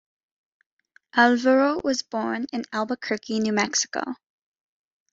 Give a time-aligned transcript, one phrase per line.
[1.13, 4.01] Alvaro was born in Albuquerque, New Mexico.